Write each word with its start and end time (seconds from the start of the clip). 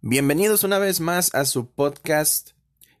Bienvenidos 0.00 0.62
una 0.62 0.78
vez 0.78 1.00
más 1.00 1.34
a 1.34 1.44
su 1.44 1.72
podcast 1.72 2.50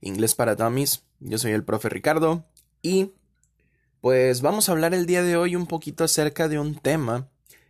Inglés 0.00 0.34
para 0.34 0.56
Dummies. 0.56 1.04
Yo 1.20 1.38
soy 1.38 1.52
el 1.52 1.62
profe 1.62 1.88
Ricardo 1.88 2.44
y 2.82 3.12
pues 4.00 4.40
vamos 4.40 4.68
a 4.68 4.72
hablar 4.72 4.94
el 4.94 5.06
día 5.06 5.22
de 5.22 5.36
hoy 5.36 5.54
un 5.54 5.68
poquito 5.68 6.02
acerca 6.02 6.48
de 6.48 6.58
un 6.58 6.74
tema 6.74 7.28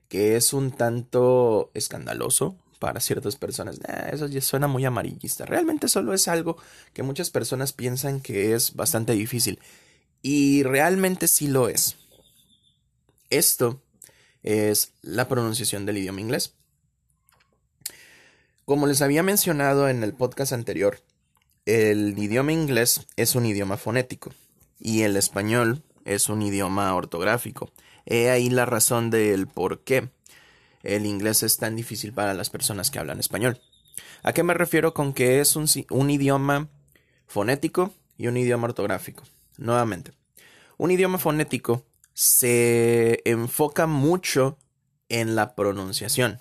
que 0.09 0.37
es 0.37 0.55
un 0.55 0.71
tanto 0.71 1.71
escandaloso 1.75 2.57
para 2.79 3.01
ciertas 3.01 3.37
personas. 3.37 3.79
eso 4.11 4.29
ya 4.29 4.41
suena 4.41 4.67
muy 4.67 4.87
amarillista. 4.87 5.45
Realmente 5.45 5.89
solo 5.89 6.15
es 6.15 6.27
algo 6.27 6.57
que 6.95 7.03
muchas 7.03 7.29
personas 7.29 7.75
piensan 7.75 8.23
que 8.23 8.55
es 8.55 8.77
bastante 8.77 9.13
difícil 9.13 9.61
y 10.23 10.63
realmente 10.63 11.29
sí 11.29 11.49
lo 11.49 11.69
es. 11.69 11.97
Esto 13.29 13.83
es 14.43 14.95
la 15.03 15.29
pronunciación 15.29 15.85
del 15.85 15.99
idioma 15.99 16.23
inglés. 16.23 16.55
Como 18.69 18.87
les 18.87 19.01
había 19.01 19.23
mencionado 19.23 19.89
en 19.89 20.05
el 20.05 20.13
podcast 20.13 20.53
anterior, 20.53 21.01
el 21.65 22.19
idioma 22.19 22.53
inglés 22.53 23.07
es 23.17 23.35
un 23.35 23.47
idioma 23.47 23.79
fonético 23.79 24.31
y 24.79 25.05
el 25.05 25.17
español 25.17 25.83
es 26.05 26.29
un 26.29 26.43
idioma 26.43 26.95
ortográfico. 26.95 27.73
He 28.05 28.29
ahí 28.29 28.51
la 28.51 28.67
razón 28.67 29.09
del 29.09 29.47
por 29.47 29.85
qué 29.85 30.11
el 30.83 31.07
inglés 31.07 31.43
es 31.45 31.57
tan 31.57 31.77
difícil 31.77 32.13
para 32.13 32.35
las 32.35 32.51
personas 32.51 32.91
que 32.91 32.99
hablan 32.99 33.21
español. 33.21 33.59
¿A 34.23 34.35
qué 34.35 34.43
me 34.43 34.53
refiero 34.53 34.93
con 34.93 35.15
que 35.15 35.41
es 35.41 35.57
un, 35.57 35.67
un 35.89 36.11
idioma 36.11 36.69
fonético 37.27 37.95
y 38.19 38.27
un 38.27 38.37
idioma 38.37 38.67
ortográfico? 38.67 39.23
Nuevamente, 39.57 40.13
un 40.77 40.91
idioma 40.91 41.17
fonético 41.17 41.87
se 42.13 43.23
enfoca 43.25 43.87
mucho 43.87 44.59
en 45.09 45.37
la 45.37 45.55
pronunciación 45.55 46.39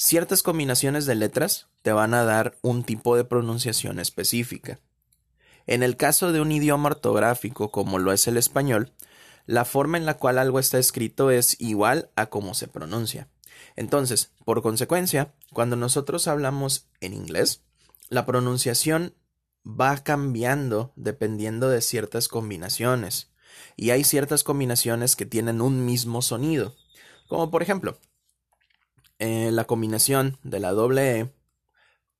Ciertas 0.00 0.44
combinaciones 0.44 1.06
de 1.06 1.16
letras 1.16 1.66
te 1.82 1.90
van 1.90 2.14
a 2.14 2.22
dar 2.22 2.56
un 2.62 2.84
tipo 2.84 3.16
de 3.16 3.24
pronunciación 3.24 3.98
específica. 3.98 4.78
En 5.66 5.82
el 5.82 5.96
caso 5.96 6.30
de 6.30 6.40
un 6.40 6.52
idioma 6.52 6.90
ortográfico 6.90 7.72
como 7.72 7.98
lo 7.98 8.12
es 8.12 8.28
el 8.28 8.36
español, 8.36 8.92
la 9.44 9.64
forma 9.64 9.98
en 9.98 10.06
la 10.06 10.14
cual 10.14 10.38
algo 10.38 10.60
está 10.60 10.78
escrito 10.78 11.32
es 11.32 11.60
igual 11.60 12.10
a 12.14 12.26
cómo 12.26 12.54
se 12.54 12.68
pronuncia. 12.68 13.26
Entonces, 13.74 14.30
por 14.44 14.62
consecuencia, 14.62 15.34
cuando 15.52 15.74
nosotros 15.74 16.28
hablamos 16.28 16.86
en 17.00 17.12
inglés, 17.12 17.64
la 18.08 18.24
pronunciación 18.24 19.16
va 19.66 19.96
cambiando 20.04 20.92
dependiendo 20.94 21.68
de 21.70 21.80
ciertas 21.80 22.28
combinaciones. 22.28 23.32
Y 23.74 23.90
hay 23.90 24.04
ciertas 24.04 24.44
combinaciones 24.44 25.16
que 25.16 25.26
tienen 25.26 25.60
un 25.60 25.84
mismo 25.84 26.22
sonido. 26.22 26.76
Como 27.26 27.50
por 27.50 27.62
ejemplo, 27.62 27.98
eh, 29.18 29.50
la 29.52 29.64
combinación 29.64 30.38
de 30.42 30.60
la 30.60 30.72
doble 30.72 31.20
E 31.20 31.32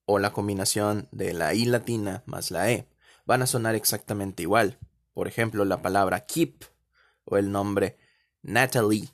o 0.04 0.18
la 0.18 0.32
combinación 0.32 1.08
de 1.12 1.32
la 1.32 1.54
I 1.54 1.64
latina 1.64 2.22
más 2.27 2.50
la 2.50 2.70
E 2.70 2.88
van 3.27 3.42
a 3.42 3.46
sonar 3.46 3.74
exactamente 3.74 4.42
igual. 4.42 4.78
Por 5.12 5.28
ejemplo, 5.28 5.64
la 5.64 5.82
palabra 5.82 6.26
keep 6.26 6.64
o 7.24 7.36
el 7.36 7.52
nombre 7.52 7.98
Natalie. 8.42 9.10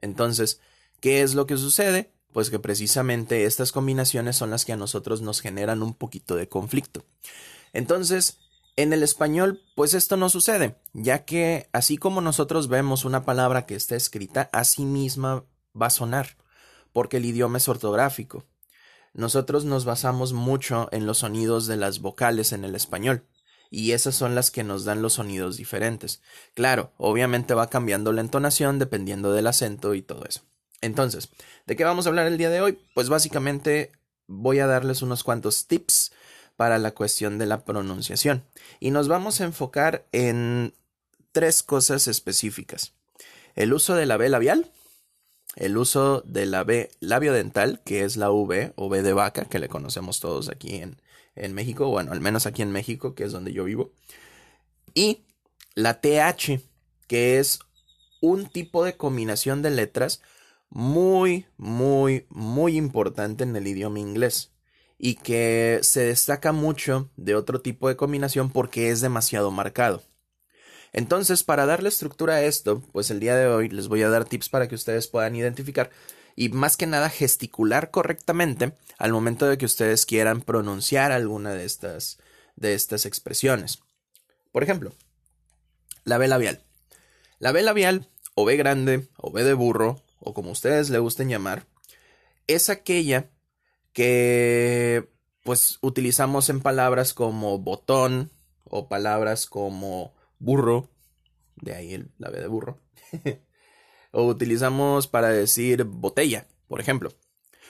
Entonces, 0.00 0.60
¿qué 1.00 1.22
es 1.22 1.34
lo 1.34 1.46
que 1.46 1.56
sucede? 1.56 2.12
Pues 2.32 2.50
que 2.50 2.58
precisamente 2.58 3.44
estas 3.44 3.70
combinaciones 3.70 4.36
son 4.36 4.50
las 4.50 4.64
que 4.64 4.72
a 4.72 4.76
nosotros 4.76 5.22
nos 5.22 5.40
generan 5.40 5.82
un 5.82 5.94
poquito 5.94 6.34
de 6.34 6.48
conflicto. 6.48 7.04
Entonces, 7.72 8.38
en 8.76 8.92
el 8.92 9.02
español, 9.04 9.62
pues 9.76 9.94
esto 9.94 10.16
no 10.16 10.28
sucede, 10.28 10.76
ya 10.92 11.24
que 11.24 11.68
así 11.72 11.96
como 11.96 12.20
nosotros 12.20 12.66
vemos 12.66 13.04
una 13.04 13.24
palabra 13.24 13.66
que 13.66 13.76
está 13.76 13.94
escrita, 13.94 14.50
así 14.52 14.84
misma 14.84 15.44
va 15.80 15.86
a 15.86 15.90
sonar 15.90 16.36
porque 16.94 17.18
el 17.18 17.26
idioma 17.26 17.58
es 17.58 17.68
ortográfico. 17.68 18.46
Nosotros 19.12 19.66
nos 19.66 19.84
basamos 19.84 20.32
mucho 20.32 20.88
en 20.90 21.04
los 21.04 21.18
sonidos 21.18 21.66
de 21.66 21.76
las 21.76 21.98
vocales 22.00 22.52
en 22.52 22.64
el 22.64 22.74
español, 22.74 23.26
y 23.70 23.92
esas 23.92 24.14
son 24.14 24.34
las 24.34 24.50
que 24.50 24.64
nos 24.64 24.84
dan 24.84 25.02
los 25.02 25.14
sonidos 25.14 25.56
diferentes. 25.58 26.22
Claro, 26.54 26.92
obviamente 26.96 27.54
va 27.54 27.68
cambiando 27.68 28.12
la 28.12 28.22
entonación 28.22 28.78
dependiendo 28.78 29.32
del 29.32 29.48
acento 29.48 29.94
y 29.94 30.02
todo 30.02 30.24
eso. 30.24 30.42
Entonces, 30.80 31.28
¿de 31.66 31.76
qué 31.76 31.84
vamos 31.84 32.06
a 32.06 32.10
hablar 32.10 32.26
el 32.26 32.38
día 32.38 32.50
de 32.50 32.60
hoy? 32.60 32.78
Pues 32.94 33.08
básicamente 33.08 33.90
voy 34.26 34.60
a 34.60 34.66
darles 34.66 35.02
unos 35.02 35.24
cuantos 35.24 35.66
tips 35.66 36.12
para 36.56 36.78
la 36.78 36.92
cuestión 36.92 37.38
de 37.38 37.46
la 37.46 37.64
pronunciación. 37.64 38.44
Y 38.80 38.90
nos 38.90 39.08
vamos 39.08 39.40
a 39.40 39.44
enfocar 39.44 40.06
en 40.12 40.74
tres 41.32 41.62
cosas 41.62 42.06
específicas. 42.06 42.92
El 43.56 43.72
uso 43.72 43.94
de 43.96 44.06
la 44.06 44.16
B 44.16 44.28
labial, 44.28 44.70
el 45.56 45.76
uso 45.76 46.22
de 46.22 46.46
la 46.46 46.64
B 46.64 46.90
labio 47.00 47.32
dental, 47.32 47.80
que 47.84 48.04
es 48.04 48.16
la 48.16 48.30
V 48.30 48.72
o 48.76 48.88
B 48.88 49.02
de 49.02 49.12
vaca, 49.12 49.44
que 49.44 49.58
le 49.58 49.68
conocemos 49.68 50.20
todos 50.20 50.48
aquí 50.48 50.76
en, 50.76 51.00
en 51.36 51.54
México, 51.54 51.88
bueno, 51.88 52.12
al 52.12 52.20
menos 52.20 52.46
aquí 52.46 52.62
en 52.62 52.72
México, 52.72 53.14
que 53.14 53.24
es 53.24 53.32
donde 53.32 53.52
yo 53.52 53.64
vivo, 53.64 53.92
y 54.94 55.24
la 55.74 56.00
TH, 56.00 56.60
que 57.06 57.38
es 57.38 57.58
un 58.20 58.46
tipo 58.46 58.84
de 58.84 58.96
combinación 58.96 59.62
de 59.62 59.70
letras 59.70 60.22
muy, 60.70 61.46
muy, 61.56 62.26
muy 62.30 62.76
importante 62.76 63.44
en 63.44 63.54
el 63.54 63.66
idioma 63.66 64.00
inglés 64.00 64.52
y 64.98 65.16
que 65.16 65.80
se 65.82 66.00
destaca 66.06 66.52
mucho 66.52 67.10
de 67.16 67.34
otro 67.34 67.60
tipo 67.60 67.88
de 67.88 67.96
combinación 67.96 68.50
porque 68.50 68.90
es 68.90 69.00
demasiado 69.00 69.50
marcado. 69.50 70.02
Entonces, 70.94 71.42
para 71.42 71.66
darle 71.66 71.88
estructura 71.88 72.34
a 72.34 72.42
esto, 72.44 72.80
pues 72.92 73.10
el 73.10 73.18
día 73.18 73.34
de 73.34 73.48
hoy 73.48 73.68
les 73.68 73.88
voy 73.88 74.02
a 74.02 74.08
dar 74.08 74.24
tips 74.24 74.48
para 74.48 74.68
que 74.68 74.76
ustedes 74.76 75.08
puedan 75.08 75.34
identificar 75.34 75.90
y 76.36 76.50
más 76.50 76.76
que 76.76 76.86
nada 76.86 77.10
gesticular 77.10 77.90
correctamente 77.90 78.76
al 78.96 79.12
momento 79.12 79.46
de 79.46 79.58
que 79.58 79.66
ustedes 79.66 80.06
quieran 80.06 80.40
pronunciar 80.40 81.10
alguna 81.10 81.52
de 81.52 81.64
estas, 81.64 82.18
de 82.54 82.74
estas 82.74 83.06
expresiones. 83.06 83.80
Por 84.52 84.62
ejemplo, 84.62 84.92
la 86.04 86.16
B 86.16 86.28
labial. 86.28 86.62
La 87.40 87.50
B 87.50 87.62
labial, 87.62 88.08
o 88.36 88.44
B 88.44 88.56
grande, 88.56 89.08
o 89.16 89.32
B 89.32 89.42
de 89.42 89.54
burro, 89.54 90.00
o 90.20 90.32
como 90.32 90.52
ustedes 90.52 90.90
le 90.90 91.00
gusten 91.00 91.28
llamar, 91.28 91.66
es 92.46 92.70
aquella 92.70 93.30
que 93.92 95.08
pues 95.42 95.78
utilizamos 95.80 96.50
en 96.50 96.60
palabras 96.60 97.14
como 97.14 97.58
botón 97.58 98.30
o 98.62 98.88
palabras 98.88 99.46
como 99.46 100.14
burro, 100.44 100.90
de 101.56 101.74
ahí 101.74 101.94
el, 101.94 102.10
la 102.18 102.30
B 102.30 102.40
de 102.40 102.46
burro, 102.46 102.80
o 104.12 104.26
utilizamos 104.26 105.06
para 105.08 105.28
decir 105.28 105.84
botella, 105.84 106.46
por 106.68 106.80
ejemplo. 106.80 107.10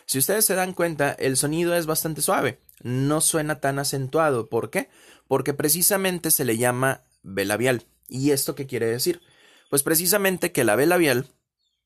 Si 0.07 0.19
ustedes 0.19 0.45
se 0.45 0.55
dan 0.55 0.75
cuenta, 0.75 1.13
el 1.13 1.37
sonido 1.37 1.75
es 1.75 1.87
bastante 1.87 2.21
suave, 2.21 2.61
no 2.83 3.21
suena 3.21 3.61
tan 3.61 3.79
acentuado. 3.79 4.49
¿Por 4.49 4.71
qué? 4.71 4.91
Porque 5.29 5.55
precisamente 5.55 6.31
se 6.31 6.45
le 6.45 6.59
llama 6.59 7.03
B 7.23 7.45
labial. 7.47 7.87
¿Y 8.09 8.33
esto 8.33 8.55
qué 8.55 8.67
quiere 8.67 8.87
decir? 8.87 9.23
Pues 9.71 9.83
precisamente 9.83 10.53
que 10.53 10.65
la 10.65 10.77
B 10.77 10.87
labial 10.87 11.29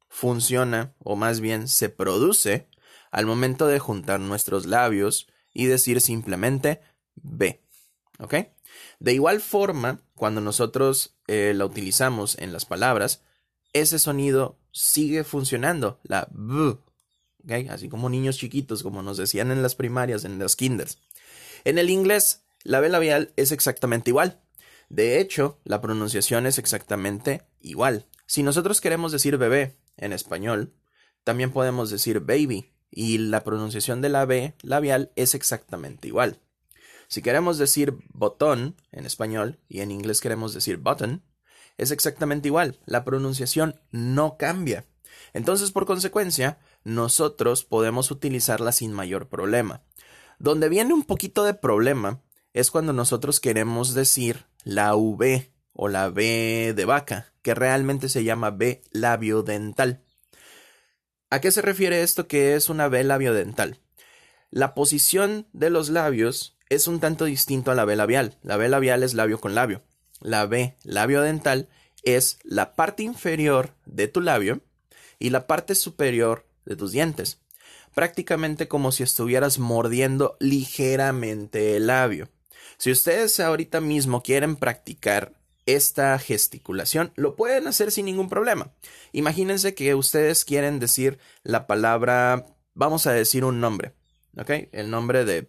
funciona, 0.09 0.95
o 0.99 1.15
más 1.15 1.41
bien 1.41 1.69
se 1.69 1.91
produce, 1.91 2.69
al 3.11 3.27
momento 3.27 3.67
de 3.67 3.79
juntar 3.79 4.19
nuestros 4.21 4.67
labios 4.67 5.29
y 5.53 5.67
decir 5.67 6.01
simplemente 6.01 6.81
B. 7.15 7.63
De 8.99 9.13
igual 9.13 9.41
forma, 9.41 10.03
cuando 10.15 10.41
nosotros 10.41 11.17
eh, 11.27 11.53
la 11.55 11.65
utilizamos 11.65 12.37
en 12.39 12.53
las 12.53 12.65
palabras, 12.65 13.23
ese 13.73 13.99
sonido 13.99 14.59
sigue 14.73 15.25
funcionando, 15.25 16.01
la 16.03 16.29
B, 16.31 16.79
así 17.71 17.89
como 17.89 18.09
niños 18.09 18.39
chiquitos, 18.39 18.83
como 18.83 19.03
nos 19.03 19.17
decían 19.17 19.51
en 19.51 19.63
las 19.63 19.75
primarias, 19.75 20.25
en 20.25 20.39
los 20.39 20.57
kinders. 20.57 20.99
En 21.65 21.79
el 21.79 21.91
inglés, 21.91 22.43
la 22.65 22.81
B 22.81 22.89
labial 22.89 23.33
es 23.37 23.53
exactamente 23.53 24.11
igual. 24.11 24.41
De 24.89 25.21
hecho, 25.21 25.61
la 25.65 25.81
pronunciación 25.81 26.47
es 26.47 26.59
exactamente 26.59 27.43
igual. 27.61 28.07
Si 28.27 28.43
nosotros 28.43 28.81
queremos 28.81 29.13
decir 29.13 29.37
bebé 29.37 29.77
en 29.97 30.13
español, 30.13 30.75
también 31.25 31.51
podemos 31.51 31.91
decir 31.91 32.21
baby, 32.21 32.73
y 32.91 33.19
la 33.19 33.45
pronunciación 33.45 34.01
de 34.01 34.09
la 34.09 34.25
B 34.25 34.55
labial 34.63 35.13
es 35.15 35.35
exactamente 35.35 36.09
igual. 36.09 36.41
Si 37.09 37.23
queremos 37.23 37.57
decir 37.57 37.97
botón 38.13 38.77
en 38.93 39.07
español 39.07 39.59
y 39.69 39.81
en 39.81 39.91
inglés 39.91 40.21
queremos 40.21 40.53
decir 40.53 40.77
button, 40.77 41.23
es 41.79 41.91
exactamente 41.91 42.49
igual. 42.49 42.79
La 42.85 43.05
pronunciación 43.05 43.81
no 43.91 44.37
cambia. 44.37 44.85
Entonces, 45.33 45.71
por 45.73 45.87
consecuencia, 45.87 46.59
nosotros 46.85 47.65
podemos 47.65 48.11
utilizarla 48.11 48.73
sin 48.73 48.93
mayor 48.93 49.29
problema. 49.29 49.83
Donde 50.39 50.69
viene 50.69 50.93
un 50.93 51.03
poquito 51.03 51.45
de 51.45 51.55
problema 51.55 52.21
es 52.53 52.71
cuando 52.71 52.93
nosotros 52.93 53.41
queremos 53.41 53.95
decir 53.95 54.47
la 54.65 54.95
V 54.95 55.53
o 55.73 55.89
la 55.89 56.11
B 56.11 56.75
de 56.77 56.85
vaca, 56.85 57.33
que 57.43 57.55
realmente 57.55 58.09
se 58.09 58.25
llama 58.25 58.51
B 58.51 58.83
labiodental. 58.91 60.05
¿A 61.31 61.41
qué 61.41 61.51
se 61.51 61.63
refiere 61.63 62.03
esto 62.03 62.27
que 62.27 62.55
es 62.55 62.69
una 62.69 62.89
B 62.89 63.03
labiodental? 63.05 63.81
La 64.51 64.75
posición 64.75 65.47
de 65.53 65.71
los 65.71 65.89
labios 65.89 66.58
es 66.71 66.87
un 66.87 67.01
tanto 67.01 67.25
distinto 67.25 67.71
a 67.71 67.75
la 67.75 67.85
B 67.85 67.97
labial. 67.97 68.37
La 68.43 68.57
B 68.57 68.69
labial 68.69 69.03
es 69.03 69.15
labio 69.15 69.41
con 69.41 69.55
labio. 69.55 69.83
La 70.21 70.47
B 70.47 70.77
labio 70.83 71.23
dental 71.23 71.69
es 72.03 72.39
la 72.43 72.75
parte 72.75 73.03
inferior 73.03 73.75
de 73.87 74.09
tu 74.09 74.21
labio 74.21 74.61
y 75.19 75.31
la 75.31 75.47
parte 75.47 75.75
superior 75.75 76.47
de 76.65 76.77
tus 76.77 76.93
dientes. 76.93 77.41
prácticamente 77.99 78.69
como 78.69 78.93
si 78.93 79.03
estuvieras 79.03 79.59
mordiendo 79.59 80.37
ligeramente 80.39 81.75
el 81.75 81.89
labio. 81.89 82.29
Si 82.77 82.93
ustedes 82.93 83.41
ahorita 83.41 83.81
mismo 83.81 84.23
quieren 84.23 84.55
practicar 84.55 85.33
esta 85.67 86.17
gesticulación, 86.21 87.13
lo 87.17 87.35
pueden 87.35 87.67
hacer 87.67 87.91
sin 87.91 88.07
ningún 88.07 88.29
problema. 88.29 88.71
Imagínense 89.11 89.75
que 89.75 89.97
ustedes 89.97 90.45
quieren 90.45 90.79
decir 90.79 91.19
la 91.43 91.67
palabra, 91.67 92.47
vamos 92.75 93.09
a 93.09 93.13
decir 93.13 93.45
un 93.45 93.61
nombre, 93.61 93.95
¿ok? 94.39 94.69
El 94.71 94.91
nombre 94.91 95.25
de 95.25 95.49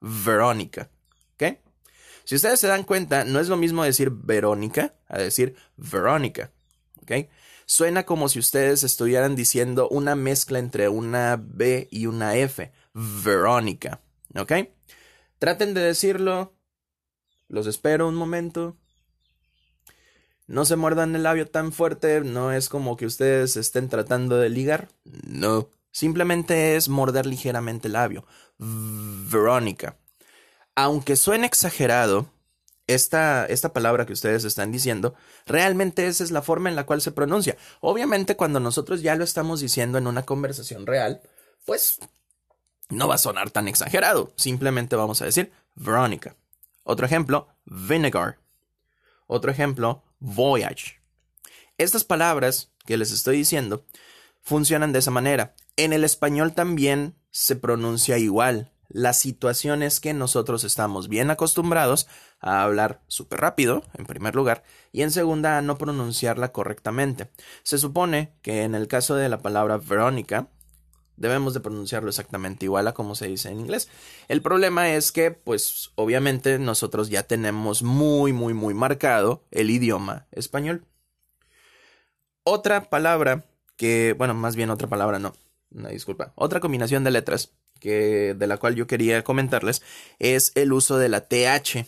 Verónica, 0.00 0.90
¿ok? 1.34 1.58
Si 2.24 2.34
ustedes 2.34 2.58
se 2.60 2.66
dan 2.66 2.84
cuenta, 2.84 3.24
no 3.24 3.40
es 3.40 3.48
lo 3.48 3.56
mismo 3.56 3.84
decir 3.84 4.10
Verónica 4.10 4.94
a 5.08 5.18
decir 5.18 5.54
Verónica, 5.76 6.52
¿ok? 7.02 7.28
Suena 7.66 8.04
como 8.04 8.28
si 8.28 8.38
ustedes 8.38 8.84
estuvieran 8.84 9.36
diciendo 9.36 9.88
una 9.88 10.14
mezcla 10.14 10.58
entre 10.58 10.88
una 10.88 11.36
B 11.40 11.88
y 11.90 12.06
una 12.06 12.36
F, 12.36 12.72
Verónica, 12.92 14.00
¿ok? 14.36 14.52
Traten 15.38 15.74
de 15.74 15.82
decirlo, 15.82 16.54
los 17.48 17.66
espero 17.66 18.08
un 18.08 18.14
momento. 18.14 18.76
No 20.46 20.64
se 20.64 20.76
muerdan 20.76 21.16
el 21.16 21.24
labio 21.24 21.48
tan 21.48 21.72
fuerte, 21.72 22.20
no 22.20 22.52
es 22.52 22.68
como 22.68 22.96
que 22.96 23.06
ustedes 23.06 23.56
estén 23.56 23.88
tratando 23.88 24.38
de 24.38 24.48
ligar, 24.48 24.88
no. 25.04 25.70
Simplemente 25.96 26.76
es 26.76 26.90
morder 26.90 27.24
ligeramente 27.24 27.88
el 27.88 27.94
labio. 27.94 28.26
Verónica. 28.58 29.96
Aunque 30.74 31.16
suene 31.16 31.46
exagerado, 31.46 32.30
esta, 32.86 33.46
esta 33.46 33.72
palabra 33.72 34.04
que 34.04 34.12
ustedes 34.12 34.44
están 34.44 34.72
diciendo, 34.72 35.14
realmente 35.46 36.06
esa 36.06 36.22
es 36.22 36.32
la 36.32 36.42
forma 36.42 36.68
en 36.68 36.76
la 36.76 36.84
cual 36.84 37.00
se 37.00 37.12
pronuncia. 37.12 37.56
Obviamente 37.80 38.36
cuando 38.36 38.60
nosotros 38.60 39.00
ya 39.00 39.16
lo 39.16 39.24
estamos 39.24 39.60
diciendo 39.60 39.96
en 39.96 40.06
una 40.06 40.26
conversación 40.26 40.86
real, 40.86 41.22
pues 41.64 41.98
no 42.90 43.08
va 43.08 43.14
a 43.14 43.18
sonar 43.18 43.48
tan 43.48 43.66
exagerado. 43.66 44.34
Simplemente 44.36 44.96
vamos 44.96 45.22
a 45.22 45.24
decir 45.24 45.50
Verónica. 45.76 46.36
Otro 46.82 47.06
ejemplo, 47.06 47.48
vinegar. 47.64 48.38
Otro 49.26 49.50
ejemplo, 49.50 50.04
voyage. 50.18 51.00
Estas 51.78 52.04
palabras 52.04 52.70
que 52.84 52.98
les 52.98 53.12
estoy 53.12 53.38
diciendo 53.38 53.86
funcionan 54.42 54.92
de 54.92 54.98
esa 54.98 55.10
manera. 55.10 55.54
En 55.76 55.92
el 55.92 56.04
español 56.04 56.54
también 56.54 57.16
se 57.30 57.54
pronuncia 57.54 58.16
igual. 58.16 58.72
La 58.88 59.12
situación 59.12 59.82
es 59.82 60.00
que 60.00 60.14
nosotros 60.14 60.64
estamos 60.64 61.08
bien 61.08 61.30
acostumbrados 61.30 62.06
a 62.40 62.62
hablar 62.62 63.02
súper 63.08 63.40
rápido, 63.40 63.82
en 63.94 64.06
primer 64.06 64.34
lugar, 64.34 64.62
y 64.90 65.02
en 65.02 65.10
segunda 65.10 65.58
a 65.58 65.62
no 65.62 65.76
pronunciarla 65.76 66.52
correctamente. 66.52 67.30
Se 67.62 67.76
supone 67.76 68.32
que 68.40 68.62
en 68.62 68.74
el 68.74 68.88
caso 68.88 69.16
de 69.16 69.28
la 69.28 69.42
palabra 69.42 69.76
Verónica, 69.76 70.48
debemos 71.16 71.52
de 71.52 71.60
pronunciarlo 71.60 72.08
exactamente 72.08 72.64
igual 72.64 72.88
a 72.88 72.94
como 72.94 73.14
se 73.14 73.26
dice 73.26 73.50
en 73.50 73.60
inglés. 73.60 73.90
El 74.28 74.40
problema 74.40 74.90
es 74.90 75.12
que, 75.12 75.30
pues, 75.30 75.90
obviamente 75.96 76.58
nosotros 76.58 77.10
ya 77.10 77.24
tenemos 77.24 77.82
muy, 77.82 78.32
muy, 78.32 78.54
muy 78.54 78.72
marcado 78.72 79.44
el 79.50 79.68
idioma 79.68 80.26
español. 80.32 80.86
Otra 82.44 82.88
palabra 82.88 83.44
que, 83.76 84.14
bueno, 84.16 84.32
más 84.32 84.56
bien 84.56 84.70
otra 84.70 84.88
palabra 84.88 85.18
no, 85.18 85.34
una 85.76 85.90
disculpa, 85.90 86.32
otra 86.34 86.60
combinación 86.60 87.04
de 87.04 87.10
letras 87.10 87.52
que 87.80 88.34
de 88.34 88.46
la 88.46 88.56
cual 88.56 88.74
yo 88.74 88.86
quería 88.86 89.22
comentarles 89.22 89.82
es 90.18 90.52
el 90.54 90.72
uso 90.72 90.98
de 90.98 91.08
la 91.08 91.28
TH. 91.28 91.86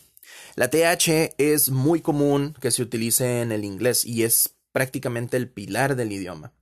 La 0.56 0.68
TH 0.70 1.34
es 1.38 1.70
muy 1.70 2.00
común 2.00 2.54
que 2.60 2.70
se 2.70 2.82
utilice 2.82 3.40
en 3.40 3.52
el 3.52 3.64
inglés 3.64 4.04
y 4.04 4.24
es 4.24 4.56
prácticamente 4.72 5.36
el 5.36 5.48
pilar 5.48 5.96
del 5.96 6.12
idioma. 6.12 6.52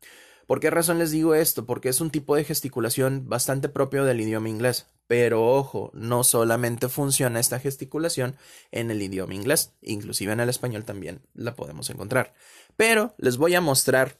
¿Por 0.46 0.61
qué 0.61 0.70
razón 0.70 1.00
les 1.00 1.11
digo 1.11 1.34
esto? 1.34 1.67
Porque 1.67 1.88
es 1.88 2.00
un 2.00 2.11
tipo 2.11 2.37
de 2.37 2.44
gesticulación 2.44 3.29
bastante 3.29 3.69
propio 3.69 4.05
del 4.05 4.20
idioma 4.20 4.49
inglés. 4.49 4.87
Pero 5.08 5.44
ojo, 5.44 5.90
no 5.93 6.25
solamente 6.25 6.88
funciona 6.88 7.40
esta 7.40 7.58
gesticulación 7.58 8.37
en 8.70 8.90
el 8.90 9.02
idioma 9.02 9.34
inglés, 9.34 9.72
inclusive 9.82 10.32
en 10.32 10.40
el 10.40 10.49
español 10.49 10.84
también 10.84 11.20
la 11.34 11.56
podemos 11.56 11.90
encontrar. 11.90 12.34
Pero 12.76 13.14
les 13.19 13.37
voy 13.37 13.55
a 13.55 13.61
mostrar 13.61 14.19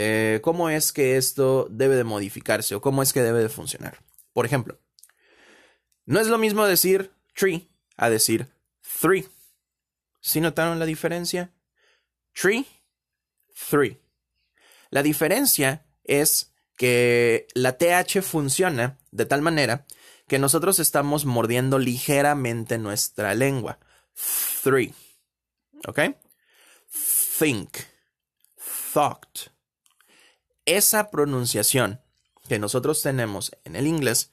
eh, 0.00 0.38
cómo 0.42 0.70
es 0.70 0.92
que 0.92 1.16
esto 1.16 1.66
debe 1.72 1.96
de 1.96 2.04
modificarse 2.04 2.76
o 2.76 2.80
cómo 2.80 3.02
es 3.02 3.12
que 3.12 3.20
debe 3.20 3.42
de 3.42 3.48
funcionar. 3.48 3.98
Por 4.32 4.46
ejemplo, 4.46 4.78
no 6.06 6.20
es 6.20 6.28
lo 6.28 6.38
mismo 6.38 6.64
decir 6.66 7.10
tree 7.34 7.68
a 7.96 8.08
decir 8.08 8.46
three. 9.00 9.28
¿Sí 10.20 10.40
notaron 10.40 10.78
la 10.78 10.86
diferencia? 10.86 11.52
Tree, 12.32 12.64
three. 13.68 14.00
La 14.90 15.02
diferencia 15.02 15.84
es 16.04 16.54
que 16.76 17.48
la 17.54 17.76
TH 17.76 18.22
funciona 18.22 19.00
de 19.10 19.26
tal 19.26 19.42
manera 19.42 19.84
que 20.28 20.38
nosotros 20.38 20.78
estamos 20.78 21.24
mordiendo 21.24 21.80
ligeramente 21.80 22.78
nuestra 22.78 23.34
lengua. 23.34 23.80
Three. 24.62 24.94
¿Ok? 25.88 25.98
Think. 27.36 27.78
Thought. 28.94 29.57
Esa 30.68 31.10
pronunciación 31.10 32.02
que 32.46 32.58
nosotros 32.58 33.00
tenemos 33.00 33.52
en 33.64 33.74
el 33.74 33.86
inglés 33.86 34.30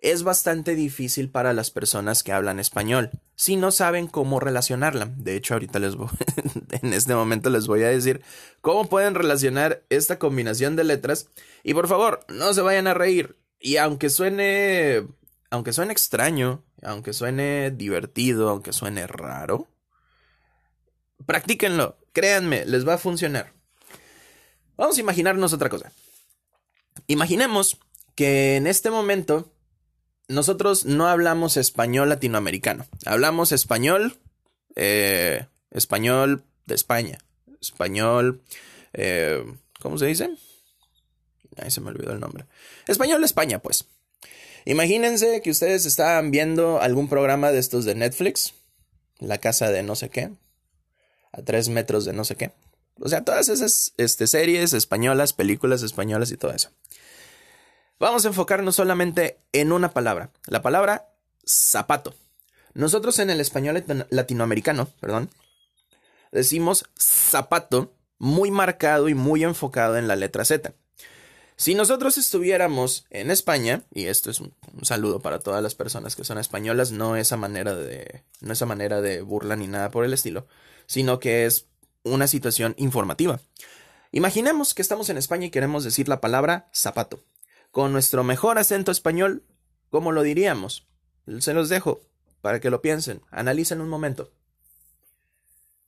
es 0.00 0.24
bastante 0.24 0.74
difícil 0.74 1.30
para 1.30 1.52
las 1.52 1.70
personas 1.70 2.24
que 2.24 2.32
hablan 2.32 2.58
español, 2.58 3.10
si 3.36 3.54
no 3.54 3.70
saben 3.70 4.08
cómo 4.08 4.40
relacionarla. 4.40 5.06
De 5.06 5.36
hecho, 5.36 5.54
ahorita 5.54 5.78
les 5.78 5.94
voy, 5.94 6.08
en 6.82 6.92
este 6.92 7.14
momento 7.14 7.48
les 7.48 7.68
voy 7.68 7.84
a 7.84 7.90
decir 7.90 8.22
cómo 8.60 8.88
pueden 8.88 9.14
relacionar 9.14 9.84
esta 9.88 10.18
combinación 10.18 10.74
de 10.74 10.82
letras. 10.82 11.28
Y 11.62 11.74
por 11.74 11.86
favor, 11.86 12.26
no 12.26 12.52
se 12.54 12.62
vayan 12.62 12.88
a 12.88 12.94
reír. 12.94 13.36
Y 13.60 13.76
aunque 13.76 14.10
suene, 14.10 15.06
aunque 15.48 15.72
suene 15.72 15.92
extraño, 15.92 16.64
aunque 16.82 17.12
suene 17.12 17.70
divertido, 17.70 18.48
aunque 18.48 18.72
suene 18.72 19.06
raro, 19.06 19.68
practíquenlo. 21.24 21.98
Créanme, 22.12 22.64
les 22.66 22.84
va 22.84 22.94
a 22.94 22.98
funcionar. 22.98 23.57
Vamos 24.78 24.96
a 24.96 25.00
imaginarnos 25.00 25.52
otra 25.52 25.68
cosa. 25.68 25.92
Imaginemos 27.08 27.78
que 28.14 28.56
en 28.56 28.68
este 28.68 28.90
momento 28.90 29.52
nosotros 30.28 30.84
no 30.84 31.08
hablamos 31.08 31.56
español 31.56 32.08
latinoamericano. 32.08 32.86
Hablamos 33.04 33.50
español, 33.50 34.18
eh, 34.76 35.46
español 35.72 36.44
de 36.66 36.76
España. 36.76 37.18
Español, 37.60 38.40
eh, 38.92 39.44
¿cómo 39.80 39.98
se 39.98 40.06
dice? 40.06 40.30
Ahí 41.56 41.72
se 41.72 41.80
me 41.80 41.88
olvidó 41.88 42.12
el 42.12 42.20
nombre. 42.20 42.44
Español 42.86 43.20
de 43.20 43.26
España, 43.26 43.58
pues. 43.58 43.84
Imagínense 44.64 45.42
que 45.42 45.50
ustedes 45.50 45.86
estaban 45.86 46.30
viendo 46.30 46.80
algún 46.80 47.08
programa 47.08 47.50
de 47.50 47.58
estos 47.58 47.84
de 47.84 47.96
Netflix, 47.96 48.54
La 49.18 49.38
casa 49.38 49.72
de 49.72 49.82
no 49.82 49.96
sé 49.96 50.08
qué, 50.08 50.30
a 51.32 51.42
tres 51.42 51.68
metros 51.68 52.04
de 52.04 52.12
no 52.12 52.24
sé 52.24 52.36
qué. 52.36 52.52
O 53.00 53.08
sea, 53.08 53.24
todas 53.24 53.48
esas 53.48 53.92
este, 53.96 54.26
series 54.26 54.72
españolas, 54.72 55.32
películas 55.32 55.82
españolas 55.82 56.30
y 56.30 56.36
todo 56.36 56.52
eso. 56.52 56.70
Vamos 57.98 58.24
a 58.24 58.28
enfocarnos 58.28 58.76
solamente 58.76 59.38
en 59.52 59.72
una 59.72 59.90
palabra, 59.90 60.30
la 60.46 60.62
palabra 60.62 61.08
zapato. 61.44 62.14
Nosotros 62.74 63.18
en 63.18 63.30
el 63.30 63.40
español 63.40 63.82
latinoamericano, 64.10 64.88
perdón, 65.00 65.30
decimos 66.30 66.84
zapato 66.96 67.92
muy 68.18 68.50
marcado 68.50 69.08
y 69.08 69.14
muy 69.14 69.42
enfocado 69.42 69.96
en 69.96 70.06
la 70.06 70.16
letra 70.16 70.44
Z. 70.44 70.72
Si 71.56 71.74
nosotros 71.74 72.18
estuviéramos 72.18 73.04
en 73.10 73.32
España, 73.32 73.82
y 73.92 74.06
esto 74.06 74.30
es 74.30 74.38
un, 74.38 74.54
saludo 74.82 75.18
para 75.18 75.40
todas 75.40 75.60
las 75.60 75.74
personas 75.74 76.14
que 76.14 76.22
son 76.22 76.38
españolas, 76.38 76.92
no 76.92 77.16
esa 77.16 77.36
manera 77.36 77.74
de, 77.74 78.22
no 78.40 78.52
esa 78.52 78.64
manera 78.64 79.00
de 79.00 79.22
burla 79.22 79.56
ni 79.56 79.66
nada 79.66 79.90
por 79.90 80.04
el 80.04 80.12
estilo, 80.12 80.46
sino 80.86 81.18
que 81.18 81.46
es 81.46 81.66
una 82.04 82.26
situación 82.26 82.74
informativa. 82.78 83.40
Imaginemos 84.10 84.74
que 84.74 84.82
estamos 84.82 85.10
en 85.10 85.18
España 85.18 85.46
y 85.46 85.50
queremos 85.50 85.84
decir 85.84 86.08
la 86.08 86.20
palabra 86.20 86.68
zapato 86.72 87.22
con 87.70 87.92
nuestro 87.92 88.24
mejor 88.24 88.58
acento 88.58 88.90
español, 88.90 89.44
¿cómo 89.90 90.12
lo 90.12 90.22
diríamos? 90.22 90.86
Se 91.40 91.54
los 91.54 91.68
dejo 91.68 92.00
para 92.40 92.60
que 92.60 92.70
lo 92.70 92.80
piensen, 92.80 93.20
analicen 93.30 93.80
un 93.80 93.88
momento. 93.88 94.32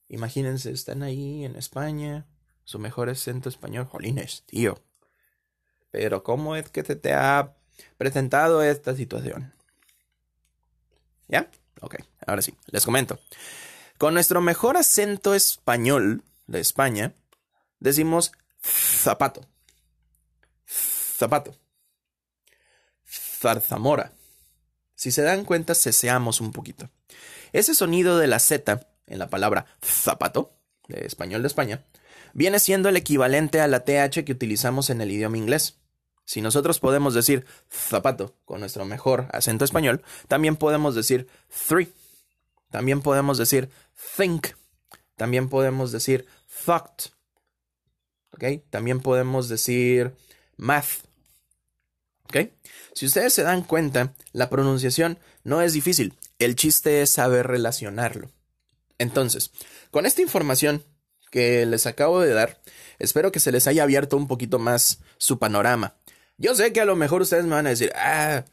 Imagínense, 0.09 0.71
están 0.71 1.03
ahí 1.03 1.45
en 1.45 1.57
España, 1.57 2.27
su 2.65 2.79
mejor 2.79 3.09
acento 3.09 3.49
español, 3.49 3.87
jolines, 3.87 4.43
tío. 4.47 4.79
Pero 5.91 6.23
¿cómo 6.23 6.57
es 6.57 6.69
que 6.69 6.85
se 6.85 6.97
te 6.97 7.15
ha 7.15 7.57
presentado 7.97 8.63
esta 8.63 8.95
situación? 8.95 9.55
¿Ya? 11.29 11.51
Ok, 11.81 11.97
ahora 12.27 12.43
sí, 12.43 12.55
les 12.67 12.85
comento. 12.85 13.19
Con 14.01 14.15
nuestro 14.15 14.41
mejor 14.41 14.79
acento 14.79 15.35
español 15.35 16.25
de 16.47 16.59
España, 16.59 17.13
decimos 17.81 18.33
zapato. 18.63 19.47
Zapato 20.67 21.61
zarzamora. 23.41 24.15
Si 24.95 25.11
se 25.11 25.21
dan 25.21 25.45
cuenta, 25.45 25.75
ceseamos 25.75 26.41
un 26.41 26.53
poquito. 26.53 26.89
Ese 27.53 27.75
sonido 27.75 28.17
de 28.17 28.27
la 28.27 28.39
Z 28.39 28.87
en 29.07 29.19
la 29.19 29.29
palabra 29.29 29.67
zapato, 29.83 30.55
de 30.89 31.07
español 31.07 31.43
de 31.43 31.49
España, 31.49 31.85
viene 32.33 32.59
siendo 32.59 32.89
el 32.89 32.97
equivalente 32.97 33.61
a 33.61 33.69
la 33.69 33.85
TH 33.85 34.25
que 34.25 34.33
utilizamos 34.33 34.89
en 34.89 35.03
el 35.03 35.11
idioma 35.11 35.37
inglés. 35.37 35.77
Si 36.25 36.41
nosotros 36.41 36.81
podemos 36.81 37.13
decir 37.13 37.45
zapato 37.71 38.35
con 38.47 38.61
nuestro 38.61 38.87
mejor 38.87 39.29
acento 39.31 39.67
español, 39.67 40.03
también 40.27 40.57
podemos 40.57 40.95
decir 40.95 41.29
three. 41.69 41.93
También 42.71 43.03
podemos 43.03 43.37
decir 43.37 43.69
think. 44.17 44.49
También 45.17 45.49
podemos 45.49 45.93
decir 45.93 46.27
thought. 46.65 47.13
¿Ok? 48.33 48.45
También 48.71 49.01
podemos 49.01 49.49
decir 49.49 50.15
math. 50.57 51.05
¿Ok? 52.25 52.51
Si 52.95 53.07
ustedes 53.07 53.33
se 53.33 53.43
dan 53.43 53.63
cuenta, 53.63 54.15
la 54.33 54.51
pronunciación 54.51 55.19
no 55.45 55.63
es 55.63 55.73
difícil. 55.73 56.15
El 56.39 56.57
chiste 56.57 57.03
es 57.03 57.11
saber 57.11 57.47
relacionarlo. 57.47 58.31
Entonces, 58.99 59.51
con 59.91 60.07
esta 60.07 60.23
información 60.23 60.85
que 61.31 61.65
les 61.67 61.87
acabo 61.87 62.21
de 62.21 62.33
dar, 62.33 62.61
espero 62.99 63.33
que 63.33 63.41
se 63.41 63.53
les 63.53 63.67
haya 63.67 63.83
abierto 63.83 64.17
un 64.17 64.29
poquito 64.29 64.59
más 64.59 65.01
su 65.19 65.39
panorama. 65.39 65.97
Yo 66.37 66.55
sé 66.55 66.73
que 66.73 66.81
a 66.81 66.85
lo 66.85 66.97
mejor 66.97 67.23
ustedes 67.23 67.45
me 67.45 67.55
van 67.55 67.67
a 67.67 67.71
decir, 67.71 67.93
ah, 67.95 68.45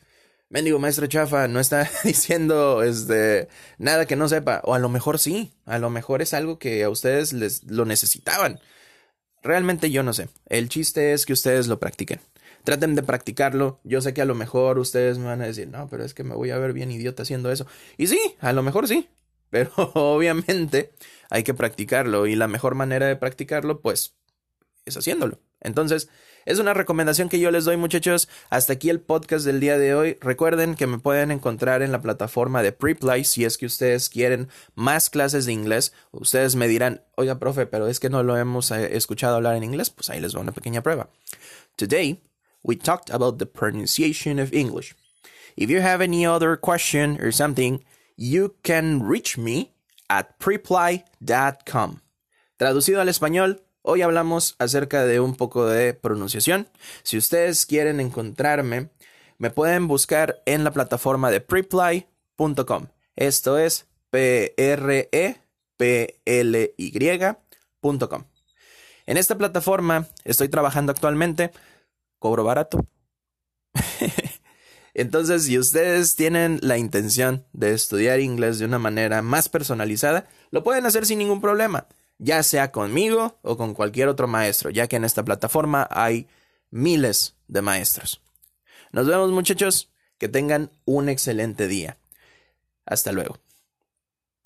mendigo 0.49 0.79
maestro 0.79 1.07
chafa, 1.07 1.47
no 1.47 1.59
está 1.59 1.89
diciendo 2.03 2.83
este, 2.83 3.47
nada 3.77 4.05
que 4.05 4.15
no 4.15 4.27
sepa. 4.29 4.61
O 4.63 4.73
a 4.73 4.79
lo 4.79 4.89
mejor 4.89 5.19
sí, 5.19 5.53
a 5.65 5.79
lo 5.79 5.89
mejor 5.89 6.21
es 6.21 6.33
algo 6.33 6.59
que 6.59 6.83
a 6.83 6.89
ustedes 6.89 7.33
les 7.33 7.63
lo 7.63 7.85
necesitaban. 7.85 8.59
Realmente 9.43 9.91
yo 9.91 10.03
no 10.03 10.13
sé. 10.13 10.29
El 10.47 10.69
chiste 10.69 11.13
es 11.13 11.25
que 11.25 11.33
ustedes 11.33 11.67
lo 11.67 11.79
practiquen. 11.79 12.19
Traten 12.63 12.95
de 12.95 13.03
practicarlo. 13.03 13.79
Yo 13.83 14.01
sé 14.01 14.13
que 14.13 14.21
a 14.21 14.25
lo 14.25 14.35
mejor 14.35 14.79
ustedes 14.79 15.17
me 15.17 15.25
van 15.25 15.41
a 15.41 15.45
decir, 15.45 15.69
no, 15.69 15.87
pero 15.87 16.03
es 16.03 16.13
que 16.13 16.23
me 16.23 16.35
voy 16.35 16.49
a 16.49 16.57
ver 16.57 16.73
bien 16.73 16.91
idiota 16.91 17.23
haciendo 17.23 17.51
eso. 17.51 17.65
Y 17.97 18.07
sí, 18.07 18.19
a 18.41 18.51
lo 18.53 18.63
mejor 18.63 18.87
sí. 18.87 19.09
Pero 19.49 19.71
obviamente 19.93 20.91
hay 21.29 21.43
que 21.43 21.53
practicarlo. 21.53 22.27
Y 22.27 22.35
la 22.35 22.49
mejor 22.49 22.75
manera 22.75 23.07
de 23.07 23.15
practicarlo, 23.15 23.79
pues, 23.79 24.17
es 24.83 24.97
haciéndolo. 24.97 25.39
Entonces, 25.61 26.09
es 26.47 26.59
una 26.59 26.73
recomendación 26.73 27.27
que 27.27 27.41
yo 27.41 27.51
les 27.51 27.65
doy 27.65 27.75
muchachos. 27.75 28.29
Hasta 28.49 28.71
aquí 28.71 28.89
el 28.89 29.01
podcast 29.01 29.45
del 29.45 29.59
día 29.59 29.77
de 29.77 29.93
hoy. 29.93 30.17
Recuerden 30.21 30.75
que 30.75 30.87
me 30.87 30.97
pueden 30.97 31.29
encontrar 31.29 31.81
en 31.81 31.91
la 31.91 31.99
plataforma 31.99 32.63
de 32.63 32.71
Preply 32.71 33.25
si 33.25 33.43
es 33.43 33.57
que 33.57 33.65
ustedes 33.65 34.07
quieren 34.07 34.47
más 34.73 35.09
clases 35.09 35.45
de 35.45 35.51
inglés. 35.51 35.91
Ustedes 36.11 36.55
me 36.55 36.69
dirán, 36.69 37.03
oiga 37.15 37.37
profe, 37.37 37.65
pero 37.65 37.89
es 37.89 37.99
que 37.99 38.09
no 38.09 38.23
lo 38.23 38.37
hemos 38.37 38.71
eh, 38.71 38.95
escuchado 38.95 39.35
hablar 39.35 39.57
en 39.57 39.65
inglés. 39.65 39.89
Pues 39.89 40.09
ahí 40.09 40.21
les 40.21 40.33
va 40.33 40.39
una 40.39 40.53
pequeña 40.53 40.81
prueba. 40.81 41.09
Today, 41.75 42.23
we 42.63 42.77
talked 42.77 43.13
about 43.13 43.39
the 43.39 43.45
pronunciation 43.45 44.39
of 44.39 44.53
English. 44.53 44.95
If 45.57 45.69
you 45.69 45.81
have 45.81 46.01
any 46.01 46.25
other 46.25 46.57
question 46.57 47.19
or 47.21 47.33
something, 47.33 47.83
you 48.15 48.55
can 48.63 49.05
reach 49.05 49.37
me 49.37 49.73
at 50.07 50.39
preply.com. 50.39 52.03
Traducido 52.55 53.01
al 53.01 53.09
español, 53.09 53.66
Hoy 53.89 54.01
hablamos 54.01 54.57
acerca 54.59 55.05
de 55.05 55.21
un 55.21 55.37
poco 55.37 55.65
de 55.65 55.93
pronunciación. 55.93 56.67
Si 57.03 57.17
ustedes 57.17 57.65
quieren 57.65 58.01
encontrarme, 58.01 58.89
me 59.37 59.49
pueden 59.49 59.87
buscar 59.87 60.43
en 60.45 60.65
la 60.65 60.71
plataforma 60.71 61.31
de 61.31 61.39
preply.com. 61.39 62.87
Esto 63.15 63.57
es 63.57 63.87
p 64.09 64.53
r 64.57 65.07
e 65.09 65.37
p 65.77 66.19
l 66.25 66.73
y.com. 66.75 68.23
En 69.05 69.15
esta 69.15 69.37
plataforma 69.37 70.05
estoy 70.25 70.49
trabajando 70.49 70.91
actualmente, 70.91 71.51
cobro 72.19 72.43
barato. 72.43 72.85
Entonces, 74.93 75.45
si 75.45 75.57
ustedes 75.57 76.17
tienen 76.17 76.59
la 76.61 76.77
intención 76.77 77.45
de 77.53 77.73
estudiar 77.73 78.19
inglés 78.19 78.59
de 78.59 78.65
una 78.65 78.79
manera 78.79 79.21
más 79.21 79.47
personalizada, 79.47 80.27
lo 80.51 80.65
pueden 80.65 80.85
hacer 80.85 81.05
sin 81.05 81.19
ningún 81.19 81.39
problema 81.39 81.87
ya 82.19 82.43
sea 82.43 82.71
conmigo 82.71 83.39
o 83.41 83.57
con 83.57 83.73
cualquier 83.73 84.07
otro 84.07 84.27
maestro, 84.27 84.69
ya 84.69 84.87
que 84.87 84.95
en 84.95 85.05
esta 85.05 85.23
plataforma 85.23 85.87
hay 85.91 86.27
miles 86.69 87.35
de 87.47 87.61
maestros. 87.61 88.21
Nos 88.91 89.07
vemos 89.07 89.31
muchachos, 89.31 89.91
que 90.17 90.29
tengan 90.29 90.71
un 90.85 91.09
excelente 91.09 91.67
día. 91.67 91.97
Hasta 92.85 93.11
luego. 93.11 93.37